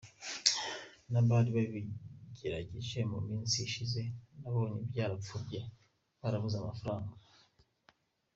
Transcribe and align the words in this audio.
n’abari 1.11 1.49
babigerageje 1.55 2.99
mu 3.11 3.19
minsi 3.27 3.55
ishije 3.67 4.01
nabonye 4.39 4.79
byarapfuye, 4.91 5.59
barabuze 6.21 6.55
amafaranga. 6.59 7.13